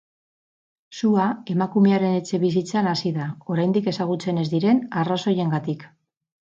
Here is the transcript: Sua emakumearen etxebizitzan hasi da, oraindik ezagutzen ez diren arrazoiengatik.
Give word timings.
Sua 0.99 1.25
emakumearen 1.55 2.17
etxebizitzan 2.21 2.91
hasi 2.95 3.13
da, 3.21 3.29
oraindik 3.57 3.93
ezagutzen 3.95 4.45
ez 4.47 4.51
diren 4.57 4.85
arrazoiengatik. 5.05 5.89